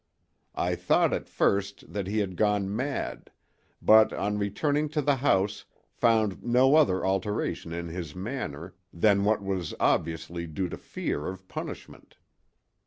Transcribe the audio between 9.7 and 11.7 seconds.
obviously due to fear of